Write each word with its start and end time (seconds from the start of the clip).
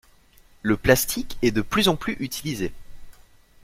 Le 0.63 0.77
plastique 0.77 1.37
est 1.43 1.51
de 1.51 1.61
plus 1.61 1.87
en 1.87 1.95
plus 1.95 2.17
utilisé. 2.21 2.73